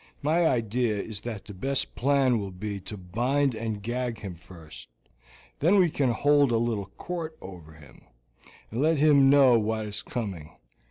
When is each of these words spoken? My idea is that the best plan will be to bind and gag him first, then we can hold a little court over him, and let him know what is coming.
My 0.23 0.47
idea 0.47 0.97
is 0.99 1.21
that 1.21 1.45
the 1.45 1.53
best 1.53 1.93
plan 1.93 2.39
will 2.39 2.49
be 2.49 2.79
to 2.79 2.97
bind 2.97 3.53
and 3.53 3.83
gag 3.83 4.21
him 4.21 4.33
first, 4.33 4.87
then 5.59 5.75
we 5.77 5.91
can 5.91 6.09
hold 6.09 6.51
a 6.51 6.57
little 6.57 6.87
court 6.87 7.37
over 7.39 7.73
him, 7.73 8.05
and 8.71 8.81
let 8.81 8.97
him 8.97 9.29
know 9.29 9.59
what 9.59 9.85
is 9.85 10.01
coming. 10.01 10.53